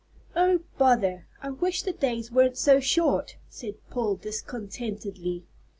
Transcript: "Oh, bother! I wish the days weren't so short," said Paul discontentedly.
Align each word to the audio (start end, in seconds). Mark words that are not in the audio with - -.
"Oh, 0.35 0.61
bother! 0.79 1.27
I 1.43 1.51
wish 1.51 1.83
the 1.83 1.93
days 1.93 2.31
weren't 2.31 2.57
so 2.57 2.79
short," 2.79 3.35
said 3.51 3.75
Paul 3.91 4.15
discontentedly. 4.15 5.43